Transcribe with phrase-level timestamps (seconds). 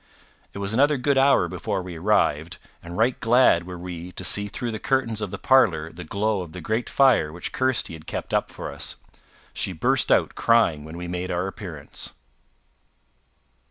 [0.51, 4.47] It was another good hour before we arrived, and right glad were we to see
[4.47, 8.07] through the curtains of the parlour the glow of the great fire which Kirsty had
[8.07, 8.95] kept up for us.
[9.53, 12.13] She burst out crying when we made our appearance.